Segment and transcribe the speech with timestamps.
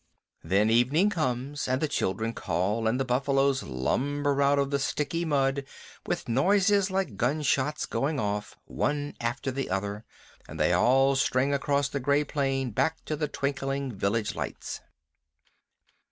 [0.43, 4.79] Then evening comes and the children call, and the buffaloes lumber up out of the
[4.79, 5.63] sticky mud
[6.07, 10.03] with noises like gunshots going off one after the other,
[10.47, 14.81] and they all string across the gray plain back to the twinkling village lights.